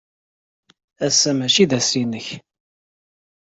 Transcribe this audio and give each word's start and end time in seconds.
Ass-a 1.05 1.31
maci 1.37 1.65
d 1.69 1.71
ass-nnek. 1.77 2.27